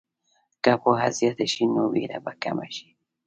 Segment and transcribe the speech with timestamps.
[0.63, 2.89] که پوهه زیاته شي، نو ویره به کمه شي.